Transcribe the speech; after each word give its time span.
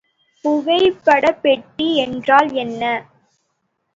புகைப்படப்பெட்டி 0.45 1.89
என்றால் 1.97 2.49
என்ன? 2.55 2.83